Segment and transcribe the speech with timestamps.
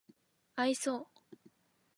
[0.55, 1.05] 愛想